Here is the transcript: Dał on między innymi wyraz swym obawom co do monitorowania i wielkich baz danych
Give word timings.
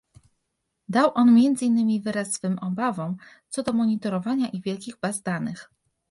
Dał 0.89 1.11
on 1.15 1.35
między 1.35 1.65
innymi 1.65 2.01
wyraz 2.01 2.33
swym 2.33 2.59
obawom 2.59 3.17
co 3.49 3.63
do 3.63 3.73
monitorowania 3.73 4.47
i 4.49 4.61
wielkich 4.61 4.99
baz 4.99 5.21
danych 5.21 5.69